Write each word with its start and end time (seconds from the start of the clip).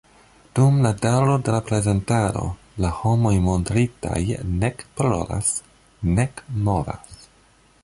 Dum 0.59 0.77
la 0.85 0.91
daŭro 1.01 1.35
de 1.49 1.53
la 1.55 1.59
prezentado, 1.67 2.41
la 2.85 2.91
homoj 3.03 3.35
montritaj 3.49 4.23
nek 4.65 4.83
parolas, 5.01 5.55
nek 6.19 6.45
movas. 6.69 7.25